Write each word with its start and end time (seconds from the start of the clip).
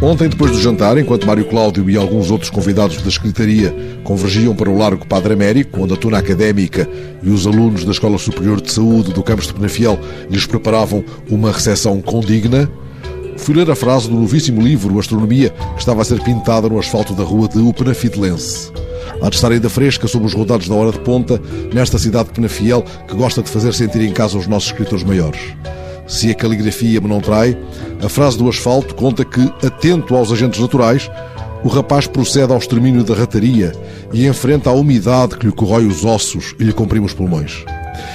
Ontem, 0.00 0.28
depois 0.28 0.52
do 0.52 0.60
jantar, 0.60 0.96
enquanto 0.96 1.26
Mário 1.26 1.44
Cláudio 1.44 1.90
e 1.90 1.96
alguns 1.96 2.30
outros 2.30 2.50
convidados 2.50 3.02
da 3.02 3.10
secretaria 3.10 3.74
convergiam 4.04 4.54
para 4.54 4.70
o 4.70 4.78
Largo 4.78 5.06
Padre 5.06 5.34
Américo, 5.34 5.82
onde 5.82 5.92
a 5.92 5.96
tuna 5.96 6.16
académica 6.16 6.88
e 7.22 7.28
os 7.28 7.46
alunos 7.46 7.84
da 7.84 7.90
Escola 7.90 8.16
Superior 8.16 8.60
de 8.60 8.72
Saúde 8.72 9.12
do 9.12 9.22
Campos 9.22 9.48
de 9.48 9.52
Penafiel 9.52 9.98
lhes 10.30 10.46
preparavam 10.46 11.04
uma 11.28 11.52
recepção 11.52 12.00
condigna, 12.00 12.70
fui 13.36 13.54
ler 13.54 13.70
a 13.70 13.76
frase 13.76 14.08
do 14.08 14.14
novíssimo 14.14 14.62
livro 14.62 14.98
Astronomia 14.98 15.50
que 15.50 15.80
estava 15.80 16.00
a 16.00 16.04
ser 16.04 16.22
pintada 16.22 16.70
no 16.70 16.78
asfalto 16.78 17.12
da 17.12 17.22
rua 17.22 17.46
de 17.46 17.58
Upenafidelense. 17.58 18.72
Há 19.20 19.28
de 19.28 19.36
estar 19.36 19.50
ainda 19.50 19.68
fresca 19.68 20.06
sob 20.06 20.26
os 20.26 20.34
rodados 20.34 20.68
da 20.68 20.74
hora 20.74 20.92
de 20.92 21.00
ponta, 21.00 21.40
nesta 21.72 21.98
cidade 21.98 22.28
de 22.28 22.34
Penafiel 22.34 22.84
que 23.06 23.14
gosta 23.14 23.42
de 23.42 23.50
fazer 23.50 23.74
sentir 23.74 24.02
em 24.02 24.12
casa 24.12 24.38
os 24.38 24.46
nossos 24.46 24.70
escritores 24.70 25.04
maiores. 25.04 25.40
Se 26.06 26.30
a 26.30 26.34
caligrafia 26.34 27.00
me 27.00 27.08
não 27.08 27.20
trai, 27.20 27.56
a 28.02 28.08
frase 28.08 28.38
do 28.38 28.48
asfalto 28.48 28.94
conta 28.94 29.24
que, 29.24 29.40
atento 29.64 30.16
aos 30.16 30.32
agentes 30.32 30.60
naturais, 30.60 31.10
o 31.64 31.68
rapaz 31.68 32.06
procede 32.06 32.52
ao 32.52 32.58
extermínio 32.58 33.02
da 33.02 33.14
rataria 33.14 33.72
e 34.12 34.26
enfrenta 34.26 34.70
a 34.70 34.72
umidade 34.72 35.36
que 35.36 35.46
lhe 35.46 35.52
corrói 35.52 35.86
os 35.86 36.04
ossos 36.04 36.54
e 36.58 36.64
lhe 36.64 36.72
comprime 36.72 37.04
os 37.04 37.12
pulmões. 37.12 37.64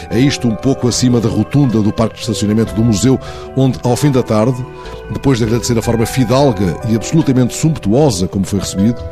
É 0.10 0.18
isto 0.18 0.48
um 0.48 0.56
pouco 0.56 0.88
acima 0.88 1.20
da 1.20 1.28
rotunda 1.28 1.82
do 1.82 1.92
parque 1.92 2.16
de 2.16 2.22
estacionamento 2.22 2.74
do 2.74 2.84
museu, 2.84 3.20
onde, 3.56 3.80
ao 3.84 3.96
fim 3.96 4.12
da 4.12 4.24
tarde, 4.24 4.66
depois 5.12 5.38
de 5.38 5.44
agradecer 5.44 5.78
a 5.78 5.82
forma 5.82 6.06
fidalga 6.06 6.78
e 6.90 6.96
absolutamente 6.96 7.54
sumptuosa 7.54 8.28
como 8.28 8.46
foi 8.46 8.60
recebido, 8.60 9.04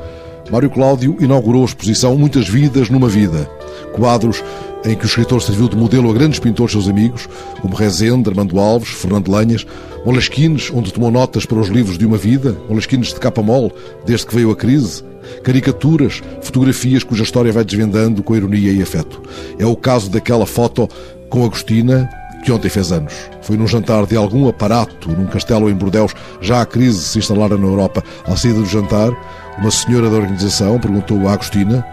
Mário 0.50 0.70
Cláudio 0.70 1.18
inaugurou 1.20 1.62
a 1.62 1.66
exposição 1.66 2.18
Muitas 2.18 2.48
Vidas 2.48 2.90
numa 2.90 3.08
Vida. 3.08 3.50
Quadros 3.94 4.44
em 4.86 4.96
que 4.96 5.06
o 5.06 5.08
escritor 5.08 5.42
serviu 5.42 5.70
de 5.70 5.76
modelo 5.76 6.10
a 6.10 6.14
grandes 6.14 6.40
pintores 6.40 6.72
seus 6.72 6.88
amigos, 6.88 7.28
como 7.62 7.76
Rezende, 7.76 8.30
Armando 8.30 8.60
Alves, 8.60 8.90
Fernando 8.90 9.30
Lanhas, 9.30 9.66
Molasquines, 10.06 10.72
onde 10.74 10.92
tomou 10.92 11.12
notas 11.12 11.46
para 11.46 11.60
os 11.60 11.68
livros 11.68 11.98
de 11.98 12.06
uma 12.06 12.18
vida, 12.18 12.58
Molasquines 12.68 13.10
de 13.10 13.20
capa 13.20 13.44
mole, 13.44 13.72
desde 14.06 14.26
que 14.26 14.36
veio 14.36 14.50
a 14.50 14.56
crise, 14.56 15.04
caricaturas, 15.44 16.22
fotografias 16.42 17.04
cuja 17.04 17.24
história 17.24 17.52
vai 17.52 17.64
desvendando 17.64 18.24
com 18.24 18.36
ironia 18.36 18.72
e 18.72 18.82
afeto. 18.82 19.22
É 19.60 19.66
o 19.66 19.76
caso 19.76 20.10
daquela 20.10 20.46
foto 20.46 20.90
com 21.30 21.46
Agostina, 21.46 22.10
que 22.42 22.52
ontem 22.52 22.70
fez 22.70 22.92
anos. 22.92 23.14
Foi 23.42 23.58
num 23.58 23.68
jantar 23.68 24.06
de 24.06 24.16
algum 24.16 24.48
aparato, 24.48 25.10
num 25.10 25.28
castelo 25.28 25.70
em 25.70 25.74
Bordeus, 25.74 26.14
já 26.42 26.62
a 26.62 26.66
crise 26.66 27.02
se 27.02 27.20
instalara 27.20 27.58
na 27.58 27.66
Europa. 27.66 28.04
À 28.26 28.36
saída 28.36 28.60
do 28.60 28.66
jantar, 28.66 29.12
uma 29.58 29.72
senhora 29.72 30.10
da 30.10 30.18
organização 30.18 30.80
perguntou 30.80 31.28
a 31.28 31.34
Agostina 31.34 31.86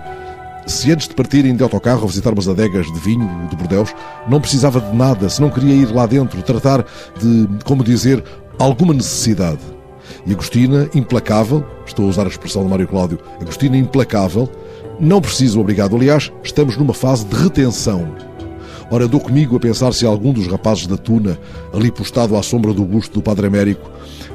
se 0.69 0.93
antes 0.93 1.09
de 1.09 1.15
partirem 1.15 1.57
de 1.57 1.63
autocarro 1.63 2.05
a 2.05 2.07
visitar 2.07 2.33
umas 2.33 2.47
adegas 2.47 2.87
de 2.93 3.01
vinho 3.01 3.49
de 3.49 3.57
Bordeus, 3.57 3.95
não 4.29 4.39
precisava 4.41 4.81
de 4.81 4.95
nada, 4.95 5.29
se 5.29 5.41
não 5.41 5.49
queria 5.49 5.75
ir 5.75 5.91
lá 5.91 6.05
dentro, 6.05 6.43
tratar 6.43 6.85
de, 7.19 7.49
como 7.65 7.83
dizer, 7.83 8.23
alguma 8.59 8.93
necessidade. 8.93 9.61
E 10.27 10.33
Agostina, 10.33 10.89
implacável, 10.95 11.65
estou 11.87 12.05
a 12.05 12.09
usar 12.09 12.25
a 12.25 12.29
expressão 12.29 12.65
de 12.65 12.69
Mário 12.69 12.87
Cláudio, 12.87 13.19
Agostina 13.41 13.79
implacável, 13.79 14.49
não 15.01 15.21
preciso, 15.21 15.61
obrigado. 15.61 15.97
Aliás, 15.97 16.31
estamos 16.43 16.77
numa 16.77 16.93
fase 16.93 17.25
de 17.25 17.35
retenção. 17.35 18.28
Ora, 18.91 19.07
dou 19.07 19.21
comigo 19.21 19.57
a 19.57 19.61
pensar 19.61 19.93
se 19.93 20.07
algum 20.07 20.33
dos 20.33 20.47
rapazes 20.47 20.87
da 20.87 20.97
Tuna, 20.97 21.39
ali 21.73 21.91
postado 21.91 22.37
à 22.37 22.43
sombra 22.43 22.73
do 22.73 22.85
busto 22.85 23.15
do 23.15 23.23
Padre 23.23 23.47
Américo, 23.47 23.91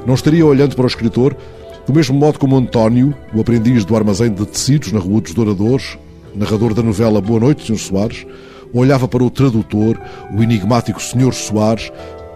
não 0.06 0.14
estaria 0.14 0.46
olhando 0.46 0.76
para 0.76 0.84
o 0.84 0.88
escritor 0.88 1.36
do 1.86 1.92
mesmo 1.92 2.18
modo 2.18 2.38
como 2.38 2.56
António, 2.56 3.14
o 3.34 3.40
aprendiz 3.40 3.84
do 3.84 3.94
armazém 3.94 4.32
de 4.32 4.46
tecidos 4.46 4.90
na 4.90 4.98
Rua 4.98 5.20
dos 5.20 5.34
Douradores, 5.34 5.98
narrador 6.34 6.72
da 6.72 6.82
novela 6.82 7.20
Boa 7.20 7.40
Noite, 7.40 7.66
Sr. 7.66 7.78
Soares, 7.78 8.26
olhava 8.72 9.06
para 9.06 9.22
o 9.22 9.30
tradutor, 9.30 10.00
o 10.34 10.42
enigmático 10.42 11.02
Sr. 11.02 11.32
Soares, 11.34 11.92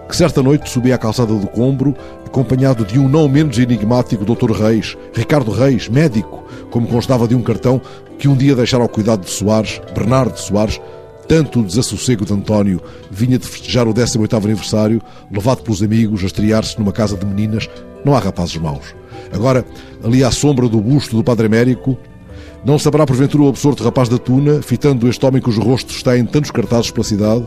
que 0.06 0.16
certa 0.16 0.42
noite 0.42 0.68
subia 0.68 0.94
a 0.94 0.98
calçada 0.98 1.34
do 1.34 1.46
Combro, 1.46 1.94
acompanhado 2.26 2.84
de 2.84 2.98
um 2.98 3.08
não 3.08 3.26
menos 3.26 3.58
enigmático 3.58 4.24
Dr. 4.24 4.52
Reis, 4.52 4.96
Ricardo 5.14 5.50
Reis, 5.50 5.88
médico, 5.88 6.44
como 6.70 6.86
constava 6.86 7.26
de 7.26 7.34
um 7.34 7.42
cartão 7.42 7.80
que 8.18 8.28
um 8.28 8.36
dia 8.36 8.54
deixara 8.54 8.82
ao 8.82 8.88
cuidado 8.88 9.24
de 9.24 9.30
Soares, 9.30 9.80
Bernardo 9.94 10.38
Soares, 10.38 10.78
tanto 11.28 11.60
o 11.60 11.64
desassossego 11.64 12.24
de 12.24 12.32
António 12.32 12.80
vinha 13.10 13.38
de 13.38 13.46
festejar 13.46 13.86
o 13.86 13.92
18º 13.92 14.44
aniversário, 14.44 15.02
levado 15.30 15.62
pelos 15.62 15.82
amigos 15.82 16.22
a 16.22 16.26
estrear-se 16.26 16.78
numa 16.78 16.90
casa 16.90 17.16
de 17.16 17.26
meninas, 17.26 17.68
não 18.04 18.16
há 18.16 18.18
rapazes 18.18 18.56
maus. 18.56 18.94
Agora, 19.32 19.64
ali 20.02 20.24
à 20.24 20.30
sombra 20.30 20.68
do 20.68 20.80
busto 20.80 21.14
do 21.14 21.22
Padre 21.22 21.46
Américo, 21.46 21.98
não 22.64 22.78
saberá 22.78 23.06
porventura 23.06 23.44
o 23.44 23.48
absorto 23.48 23.84
rapaz 23.84 24.08
da 24.08 24.18
tuna, 24.18 24.62
fitando 24.62 25.08
este 25.08 25.24
homem 25.24 25.40
cujo 25.40 25.60
rosto 25.60 25.90
está 25.90 26.18
em 26.18 26.24
tantos 26.24 26.50
cartazes 26.50 26.90
pela 26.90 27.04
cidade 27.04 27.46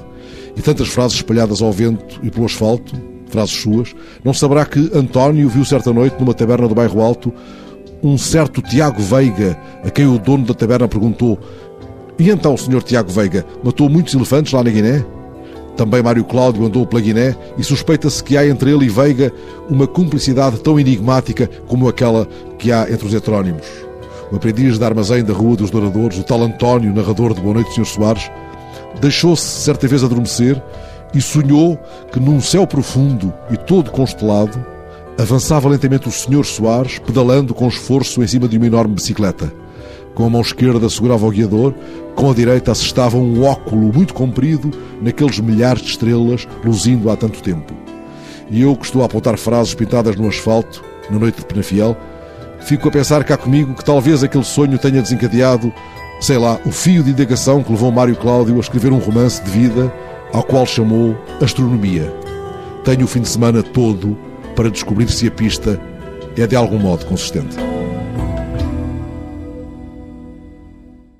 e 0.56 0.62
tantas 0.62 0.90
frases 0.90 1.18
espalhadas 1.18 1.62
ao 1.62 1.72
vento 1.72 2.20
e 2.24 2.30
pelo 2.30 2.46
asfalto, 2.46 2.96
frases 3.30 3.56
suas, 3.56 3.96
não 4.24 4.34
saberá 4.34 4.66
que 4.66 4.92
António 4.94 5.50
viu 5.50 5.66
certa 5.66 5.92
noite 5.92 6.18
numa 6.20 6.34
taberna 6.34 6.68
do 6.68 6.76
bairro 6.76 7.02
Alto 7.02 7.34
um 8.04 8.18
certo 8.18 8.62
Tiago 8.62 9.02
Veiga, 9.02 9.58
a 9.84 9.90
quem 9.90 10.08
o 10.08 10.18
dono 10.18 10.46
da 10.46 10.54
taberna 10.54 10.88
perguntou: 10.88 11.40
E 12.22 12.30
então, 12.30 12.56
senhor 12.56 12.84
Tiago 12.84 13.12
Veiga, 13.12 13.44
matou 13.64 13.90
muitos 13.90 14.14
elefantes 14.14 14.54
lá 14.54 14.64
na 14.64 14.70
Guiné? 14.70 15.04
Também 15.76 16.04
Mário 16.04 16.24
Cláudio 16.24 16.64
andou 16.64 16.86
pela 16.86 17.02
Guiné 17.02 17.36
e 17.58 17.64
suspeita-se 17.64 18.24
que 18.24 18.38
há 18.38 18.46
entre 18.46 18.72
ele 18.72 18.86
e 18.86 18.90
Veiga 18.90 19.34
uma 19.68 19.88
cumplicidade 19.88 20.60
tão 20.60 20.80
enigmática 20.80 21.50
como 21.66 21.90
aquela 21.90 22.28
que 22.60 22.72
há 22.72 22.88
entre 22.92 23.08
os 23.08 23.14
heterónimos 23.16 23.66
o 24.32 24.36
aprendiz 24.36 24.78
de 24.78 24.86
armazém 24.86 25.24
da 25.24 25.34
Rua 25.34 25.58
dos 25.58 25.72
Douradores, 25.72 26.20
o 26.20 26.24
tal 26.24 26.44
António, 26.44 26.94
narrador 26.94 27.34
de 27.34 27.42
Boa 27.42 27.56
Noite, 27.56 27.74
Sr. 27.74 27.86
Soares, 27.86 28.32
deixou-se 29.02 29.44
certa 29.44 29.88
vez 29.88 30.04
adormecer 30.04 30.62
e 31.16 31.20
sonhou 31.20 31.76
que 32.14 32.20
num 32.20 32.40
céu 32.40 32.68
profundo 32.68 33.34
e 33.50 33.58
todo 33.58 33.90
constelado 33.90 34.64
avançava 35.18 35.68
lentamente 35.68 36.08
o 36.08 36.12
Sr. 36.12 36.46
Soares, 36.46 37.00
pedalando 37.00 37.54
com 37.56 37.68
esforço 37.68 38.24
em 38.24 38.28
cima 38.28 38.48
de 38.48 38.58
uma 38.58 38.68
enorme 38.68 38.94
bicicleta. 38.94 39.52
Com 40.22 40.28
a 40.28 40.30
mão 40.30 40.42
esquerda 40.42 40.88
segurava 40.88 41.26
o 41.26 41.32
guiador, 41.32 41.74
com 42.14 42.30
a 42.30 42.34
direita 42.36 42.72
assestava 42.72 43.18
um 43.18 43.44
óculo 43.44 43.92
muito 43.92 44.14
comprido 44.14 44.70
naqueles 45.02 45.40
milhares 45.40 45.82
de 45.82 45.90
estrelas 45.90 46.48
luzindo 46.64 47.10
há 47.10 47.18
tanto 47.18 47.42
tempo. 47.42 47.74
E 48.48 48.62
eu 48.62 48.76
que 48.76 48.86
estou 48.86 49.02
a 49.02 49.06
apontar 49.06 49.36
frases 49.36 49.74
pintadas 49.74 50.16
no 50.16 50.28
asfalto, 50.28 50.84
na 51.10 51.18
noite 51.18 51.40
de 51.40 51.46
Penafiel, 51.48 51.98
fico 52.60 52.88
a 52.88 52.92
pensar 52.92 53.24
cá 53.24 53.36
comigo 53.36 53.74
que 53.74 53.84
talvez 53.84 54.24
aquele 54.24 54.44
sonho 54.44 54.78
tenha 54.78 55.02
desencadeado, 55.02 55.74
sei 56.20 56.38
lá, 56.38 56.60
o 56.68 56.72
fio 56.72 57.02
de 57.02 57.10
indagação 57.10 57.64
que 57.64 57.72
levou 57.72 57.92
Mário 57.92 58.16
Cláudio 58.16 58.58
a 58.58 58.60
escrever 58.60 58.94
um 58.94 59.00
romance 59.00 59.44
de 59.44 59.50
vida 59.50 59.92
ao 60.32 60.44
qual 60.44 60.68
chamou 60.68 61.18
Astronomia. 61.42 62.14
Tenho 62.84 63.06
o 63.06 63.08
fim 63.08 63.22
de 63.22 63.28
semana 63.28 63.64
todo 63.64 64.16
para 64.56 64.70
descobrir 64.70 65.10
se 65.10 65.26
a 65.26 65.32
pista 65.32 65.82
é 66.38 66.46
de 66.46 66.56
algum 66.56 66.78
modo 66.78 67.08
consistente. 67.08 67.58